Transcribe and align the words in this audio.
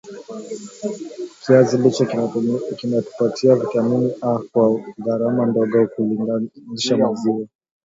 kiazi 1.41 1.77
lishe 1.77 2.05
kinatupatia 2.77 3.55
vitamini 3.55 4.11
A 4.21 4.39
kwa 4.51 4.79
gharama 5.05 5.45
ndogo 5.45 5.77
kulinganisha 5.87 6.97
maziwa 6.97 7.47